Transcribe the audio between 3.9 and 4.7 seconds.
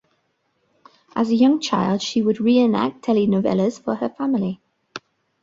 her family.